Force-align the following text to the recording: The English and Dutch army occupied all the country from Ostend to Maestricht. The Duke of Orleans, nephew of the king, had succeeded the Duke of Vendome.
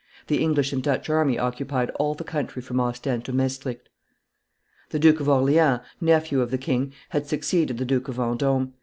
The 0.25 0.41
English 0.41 0.73
and 0.73 0.81
Dutch 0.81 1.11
army 1.11 1.37
occupied 1.37 1.91
all 1.91 2.15
the 2.15 2.23
country 2.23 2.59
from 2.59 2.79
Ostend 2.79 3.23
to 3.25 3.31
Maestricht. 3.31 3.87
The 4.89 4.97
Duke 4.97 5.19
of 5.19 5.29
Orleans, 5.29 5.81
nephew 6.01 6.41
of 6.41 6.49
the 6.49 6.57
king, 6.57 6.91
had 7.09 7.27
succeeded 7.27 7.77
the 7.77 7.85
Duke 7.85 8.07
of 8.07 8.15
Vendome. 8.15 8.73